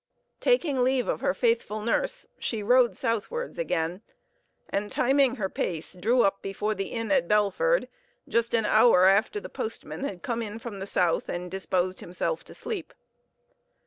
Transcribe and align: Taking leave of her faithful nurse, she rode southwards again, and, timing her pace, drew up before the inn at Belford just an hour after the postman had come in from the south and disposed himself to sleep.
Taking 0.39 0.83
leave 0.83 1.07
of 1.07 1.21
her 1.21 1.35
faithful 1.35 1.79
nurse, 1.81 2.27
she 2.39 2.63
rode 2.63 2.97
southwards 2.97 3.59
again, 3.59 4.01
and, 4.67 4.91
timing 4.91 5.35
her 5.35 5.47
pace, 5.47 5.93
drew 5.95 6.23
up 6.23 6.41
before 6.41 6.73
the 6.73 6.87
inn 6.87 7.11
at 7.11 7.27
Belford 7.27 7.87
just 8.27 8.55
an 8.55 8.65
hour 8.65 9.05
after 9.05 9.39
the 9.39 9.47
postman 9.47 10.03
had 10.03 10.23
come 10.23 10.41
in 10.41 10.57
from 10.57 10.79
the 10.79 10.87
south 10.87 11.29
and 11.29 11.51
disposed 11.51 11.99
himself 11.99 12.43
to 12.45 12.55
sleep. 12.55 12.95